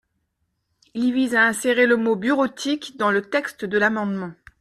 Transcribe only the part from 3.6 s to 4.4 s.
de l’amendement.